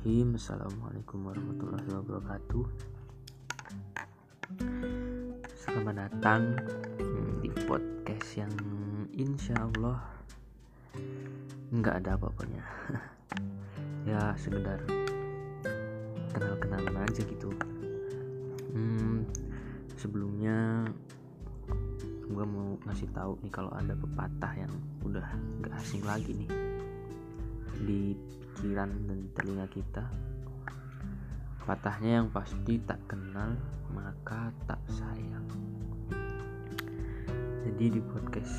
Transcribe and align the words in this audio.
Bismillahirrahmanirrahim. 0.00 0.40
Assalamualaikum 0.40 1.18
warahmatullahi 1.28 1.88
wabarakatuh. 1.92 2.64
Selamat 5.60 5.94
datang 6.08 6.56
hmm, 6.96 7.44
di 7.44 7.52
podcast 7.68 8.28
yang 8.32 8.48
insya 9.12 9.60
Allah 9.60 10.00
nggak 11.68 12.00
ada 12.00 12.16
apa-apanya. 12.16 12.64
Ya 14.08 14.32
sekedar 14.40 14.80
kenal-kenalan 16.32 17.04
aja 17.04 17.20
gitu. 17.20 17.52
Hmm, 18.72 19.28
Sebelumnya 20.00 20.88
gue 22.24 22.44
mau 22.48 22.80
ngasih 22.88 23.12
tahu 23.12 23.36
nih 23.44 23.52
kalau 23.52 23.68
ada 23.76 23.92
pepatah 23.92 24.64
yang 24.64 24.72
udah 25.04 25.28
gak 25.60 25.76
asing 25.76 26.00
lagi 26.08 26.32
nih 26.32 26.69
di 27.80 28.12
pikiran 28.12 28.90
dan 29.08 29.18
telinga 29.32 29.66
kita. 29.72 30.04
Patahnya 31.64 32.20
yang 32.20 32.28
pasti 32.28 32.76
tak 32.82 33.00
kenal 33.08 33.56
maka 33.94 34.52
tak 34.68 34.80
sayang. 34.90 35.48
Jadi 37.64 37.84
di 37.96 38.00
podcast 38.04 38.56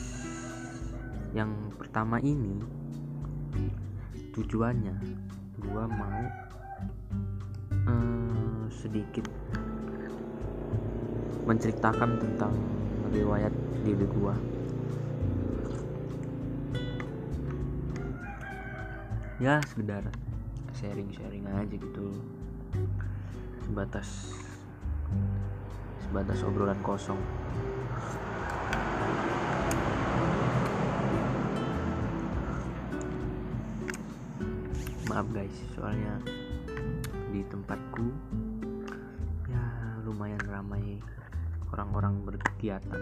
yang 1.31 1.53
pertama 1.77 2.17
ini 2.23 2.57
tujuannya 4.31 4.95
gua 5.59 5.85
mau 5.85 6.23
eh, 7.71 8.65
sedikit 8.71 9.27
menceritakan 11.45 12.17
tentang 12.17 12.53
riwayat 13.11 13.51
diri 13.83 14.07
gua 14.07 14.33
ya 19.41 19.57
sekedar 19.65 20.05
sharing-sharing 20.77 21.49
aja 21.49 21.65
gitu. 21.65 22.13
Sebatas 23.65 24.37
sebatas 26.05 26.45
obrolan 26.45 26.77
kosong. 26.85 27.17
Maaf 35.09 35.25
guys 35.33 35.57
soalnya 35.73 36.21
di 37.33 37.41
tempatku 37.49 38.13
ya 39.49 39.65
lumayan 40.05 40.45
ramai 40.45 41.01
orang-orang 41.73 42.21
berkegiatan. 42.29 43.01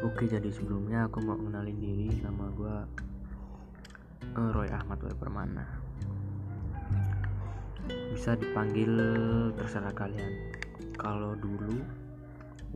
Oke 0.00 0.24
jadi 0.24 0.48
sebelumnya 0.48 1.04
aku 1.04 1.20
mau 1.20 1.36
kenalin 1.36 1.76
diri. 1.76 2.24
Nama 2.24 2.44
gue 2.56 2.76
Roy 4.34 4.70
Ahmad 4.70 5.02
W 5.02 5.10
Permana 5.18 5.66
bisa 8.14 8.36
dipanggil 8.38 8.92
terserah 9.56 9.90
kalian. 9.96 10.54
Kalau 10.94 11.34
dulu 11.34 11.80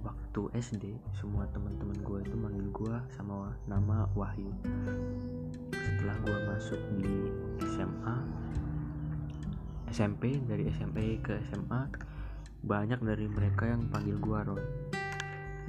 waktu 0.02 0.40
SD 0.58 0.84
semua 1.14 1.46
teman-teman 1.52 1.94
gue 2.00 2.18
itu 2.24 2.34
manggil 2.34 2.66
gue 2.72 2.96
sama 3.14 3.54
nama 3.70 4.08
Wahyu. 4.18 4.50
Setelah 5.70 6.16
gue 6.24 6.38
masuk 6.48 6.80
di 6.98 7.14
SMA 7.76 8.16
SMP 9.94 10.42
dari 10.42 10.66
SMP 10.74 11.22
ke 11.22 11.38
SMA 11.52 11.86
banyak 12.66 12.98
dari 12.98 13.30
mereka 13.30 13.70
yang 13.70 13.86
panggil 13.92 14.18
gue 14.18 14.38
Roy. 14.48 14.64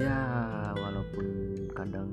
Ya 0.02 0.18
walaupun 0.74 1.28
kadang 1.78 2.10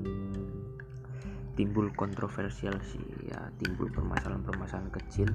timbul 1.53 1.93
kontroversial 1.93 2.73
sih 2.81 3.03
ya 3.29 3.49
timbul 3.61 3.89
permasalahan-permasalahan 3.93 4.91
kecil. 4.93 5.29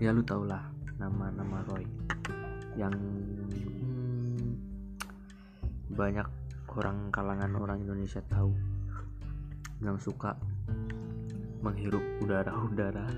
Ya 0.00 0.14
lu 0.14 0.24
tau 0.24 0.46
lah 0.46 0.64
nama-nama 0.96 1.60
Roy 1.68 1.84
yang 2.78 2.94
hmm, 2.94 4.54
banyak 5.92 6.28
orang 6.70 7.10
kalangan 7.10 7.52
orang 7.58 7.82
Indonesia 7.82 8.22
tahu 8.30 8.54
yang 9.82 9.98
suka 9.98 10.38
menghirup 11.60 12.02
udara-udara. 12.22 13.10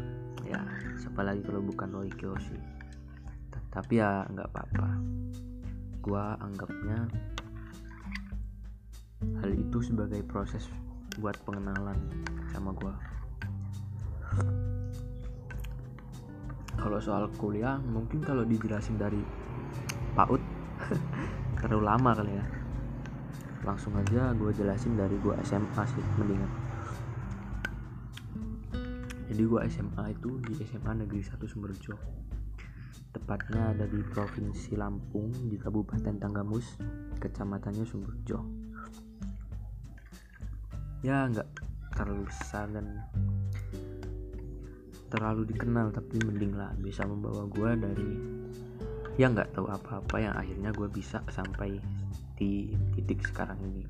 Ya 0.42 0.64
siapa 0.98 1.22
lagi 1.22 1.44
kalau 1.44 1.62
bukan 1.62 1.92
Roy 1.92 2.10
Kiyoshi 2.10 2.82
tapi 3.72 4.04
ya 4.04 4.28
nggak 4.28 4.52
apa-apa. 4.52 4.88
Gua 6.04 6.36
anggapnya 6.44 7.08
hal 9.40 9.50
itu 9.56 9.78
sebagai 9.80 10.20
proses 10.28 10.68
buat 11.18 11.36
pengenalan 11.44 11.98
sama 12.52 12.70
gua. 12.76 12.94
Kalau 16.78 16.98
soal 16.98 17.28
kuliah 17.36 17.76
mungkin 17.82 18.24
kalau 18.24 18.46
dijelasin 18.46 18.96
dari 18.96 19.20
PAUD 20.16 20.42
terlalu 21.60 21.82
lama 21.84 22.10
kali 22.16 22.32
ya. 22.32 22.44
Langsung 23.62 23.94
aja 23.94 24.34
gue 24.34 24.50
jelasin 24.50 24.98
dari 24.98 25.14
gue 25.22 25.36
SMA 25.46 25.82
sih 25.86 26.02
mendingan. 26.18 26.52
Jadi 29.30 29.42
gue 29.46 29.60
SMA 29.70 30.04
itu 30.10 30.30
di 30.42 30.52
SMA 30.66 30.92
Negeri 31.06 31.22
1 31.22 31.38
Sumberjo 31.46 32.22
tepatnya 33.12 33.76
ada 33.76 33.84
di 33.84 34.00
Provinsi 34.00 34.72
Lampung 34.72 35.28
di 35.52 35.60
Kabupaten 35.60 36.16
Tanggamus 36.16 36.80
kecamatannya 37.20 37.84
Sumberjo 37.84 38.61
ya 41.02 41.26
nggak 41.26 41.48
terlalu 41.98 42.30
besar 42.30 42.70
dan 42.70 43.02
terlalu 45.10 45.44
dikenal 45.50 45.92
tapi 45.92 46.22
mending 46.24 46.56
lah 46.56 46.72
bisa 46.78 47.04
membawa 47.04 47.44
gue 47.50 47.70
dari 47.76 48.10
ya 49.20 49.28
nggak 49.28 49.52
tahu 49.52 49.68
apa-apa 49.68 50.16
yang 50.16 50.34
akhirnya 50.38 50.70
gue 50.72 50.88
bisa 50.88 51.20
sampai 51.28 51.76
di 52.38 52.72
titik 52.96 53.28
sekarang 53.28 53.60
ini. 53.60 53.84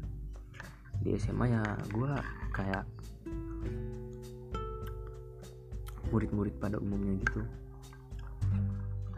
Di 0.98 1.14
SMA 1.20 1.46
ya 1.52 1.62
gue 1.94 2.12
kayak 2.50 2.84
murid-murid 6.10 6.58
pada 6.58 6.80
umumnya 6.82 7.14
gitu. 7.22 7.40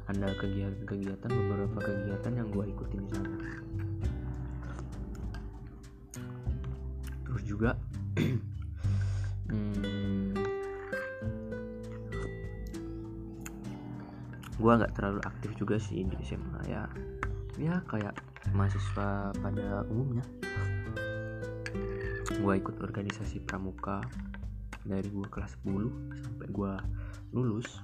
Ada 0.04 0.36
kegiatan-kegiatan 0.36 1.30
beberapa 1.32 1.78
kegiatan 1.80 2.32
yang 2.36 2.48
gue 2.52 2.64
ikutin 2.68 3.00
di 3.08 3.10
sana 3.16 3.63
terus 7.34 7.50
juga 7.50 7.74
hmm, 9.50 10.38
gue 14.54 14.72
nggak 14.78 14.94
terlalu 14.94 15.18
aktif 15.26 15.50
juga 15.58 15.82
sih 15.82 16.06
di 16.06 16.14
SMA 16.22 16.62
ya. 16.70 16.86
Ya 17.58 17.82
kayak 17.90 18.14
mahasiswa 18.54 19.34
pada 19.34 19.82
umumnya. 19.90 20.22
Gue 22.38 22.54
ikut 22.62 22.78
organisasi 22.78 23.42
pramuka 23.42 24.06
dari 24.86 25.10
gue 25.10 25.26
kelas 25.26 25.58
10 25.66 26.22
sampai 26.22 26.46
gue 26.54 26.72
lulus. 27.34 27.82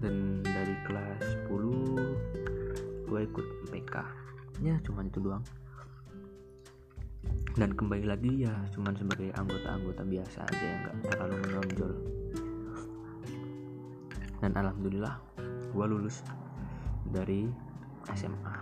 Dan 0.00 0.40
dari 0.40 0.72
kelas 0.88 1.20
10 1.52 3.06
gue 3.12 3.20
ikut 3.22 3.46
PK 3.70 3.94
ya 4.64 4.76
cuman 4.84 5.08
itu 5.12 5.20
doang 5.20 5.44
dan 7.56 7.72
kembali 7.72 8.04
lagi 8.04 8.44
ya 8.44 8.52
cuman 8.76 8.92
sebagai 9.00 9.32
anggota-anggota 9.32 10.04
biasa 10.04 10.44
aja 10.44 10.64
yang 10.64 10.80
gak 10.84 10.96
terlalu 11.08 11.36
menonjol. 11.48 11.92
Dan 14.44 14.52
alhamdulillah 14.52 15.14
gue 15.72 15.86
lulus 15.88 16.20
dari 17.08 17.48
SMA 18.12 18.54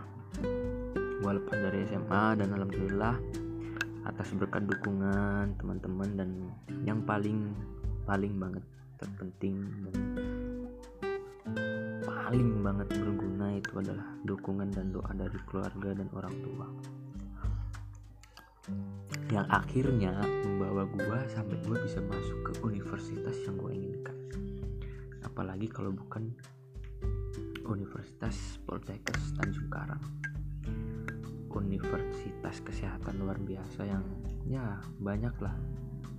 gue 1.25 1.33
lepas 1.41 1.59
dari 1.59 1.87
SMA 1.91 2.25
dan 2.39 2.49
alhamdulillah 2.55 3.17
atas 4.05 4.29
berkat 4.37 4.69
dukungan 4.69 5.57
teman-teman 5.57 6.11
dan 6.15 6.31
yang 6.85 7.01
paling 7.03 7.51
paling 8.05 8.37
banget 8.37 8.65
terpenting 9.01 9.65
dan 9.89 9.97
paling 12.05 12.51
banget 12.61 12.89
berguna 12.93 13.57
itu 13.57 13.73
adalah 13.81 14.07
dukungan 14.29 14.69
dan 14.71 14.93
doa 14.93 15.11
dari 15.17 15.39
keluarga 15.49 15.91
dan 15.97 16.09
orang 16.13 16.37
tua 16.45 16.67
yang 19.33 19.47
akhirnya 19.51 20.15
membawa 20.45 20.85
gue 20.89 21.19
sampai 21.33 21.57
gue 21.65 21.77
bisa 21.85 22.01
masuk 22.05 22.39
ke 22.49 22.53
universitas 22.65 23.37
yang 23.45 23.57
gue 23.59 23.73
inginkan. 23.73 24.17
Apalagi 25.25 25.67
kalau 25.69 25.91
bukan 25.93 26.31
Universitas 27.65 28.61
Poltekkes 28.69 29.33
Tanjung 29.41 29.73
Karang. 29.73 30.05
Universitas 31.55 32.59
kesehatan 32.67 33.23
luar 33.23 33.39
biasa 33.39 33.87
yang 33.87 34.03
ya 34.45 34.83
banyak 34.99 35.33
lah 35.39 35.55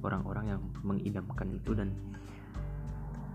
orang-orang 0.02 0.56
yang 0.56 0.62
mengidamkan 0.82 1.52
itu 1.52 1.76
dan 1.76 1.92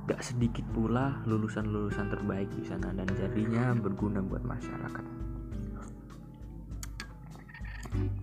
gak 0.09 0.25
sedikit 0.25 0.65
pula 0.73 1.21
lulusan-lulusan 1.29 2.09
terbaik 2.09 2.49
di 2.57 2.65
sana 2.65 2.91
dan 2.97 3.07
jadinya 3.15 3.77
berguna 3.77 4.25
buat 4.25 4.43
masyarakat 4.43 5.07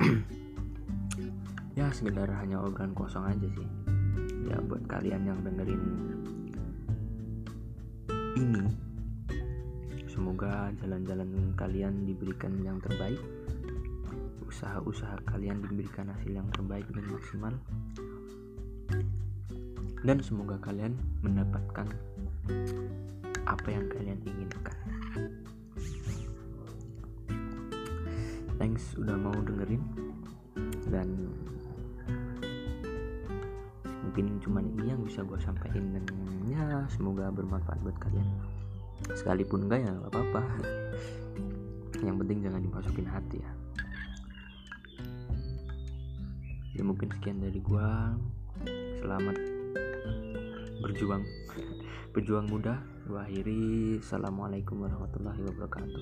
ya 1.78 1.94
sekedar 1.94 2.26
hanya 2.42 2.58
obrolan 2.58 2.98
kosong 2.98 3.22
aja 3.30 3.46
sih. 3.54 3.70
Ya 4.50 4.58
buat 4.66 4.82
kalian 4.90 5.30
yang 5.30 5.38
dengerin 5.46 5.84
ini 8.34 8.66
semoga 10.10 10.74
jalan-jalan 10.82 11.54
kalian 11.54 12.10
diberikan 12.10 12.58
yang 12.66 12.82
terbaik. 12.82 13.22
Usaha-usaha 14.50 15.22
kalian 15.30 15.62
diberikan 15.62 16.10
hasil 16.10 16.34
yang 16.34 16.50
terbaik 16.50 16.90
dan 16.90 17.06
maksimal. 17.14 17.54
Dan 20.02 20.18
semoga 20.26 20.58
kalian 20.58 20.98
mendapatkan 21.22 21.86
apa 23.46 23.68
yang 23.70 23.86
kalian 23.94 24.18
inginkan. 24.26 24.78
Thanks 28.58 28.98
udah 28.98 29.14
mau 29.14 29.38
dengerin. 29.46 29.86
Dan 30.90 31.30
mungkin 34.18 34.42
cuman 34.42 34.66
ini 34.74 34.98
yang 34.98 35.06
bisa 35.06 35.22
gue 35.22 35.38
sampaikan 35.38 35.94
dan 35.94 36.02
ya 36.50 36.82
semoga 36.90 37.30
bermanfaat 37.30 37.78
buat 37.86 37.94
kalian. 38.02 38.26
Sekalipun 39.14 39.70
enggak 39.70 39.86
ya 39.86 39.94
gak 39.94 40.10
apa-apa. 40.10 40.42
Yang 42.10 42.26
penting 42.26 42.42
jangan 42.42 42.62
dimasukin 42.66 43.06
hati 43.06 43.38
ya. 43.46 43.52
Ya 46.74 46.82
mungkin 46.82 47.14
sekian 47.14 47.46
dari 47.46 47.62
gua. 47.62 48.18
Selamat 48.98 49.38
berjuang. 50.82 51.22
Berjuang 52.18 52.50
muda 52.50 52.82
gua 53.06 53.22
akhiri. 53.22 54.02
Assalamualaikum 54.02 54.82
warahmatullahi 54.82 55.46
wabarakatuh 55.46 56.02